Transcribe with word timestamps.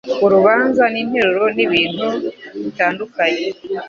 Urubanza 0.25 0.83
ninteruro 0.93 1.45
nibintu 1.55 2.07
bitandukanye. 2.63 3.45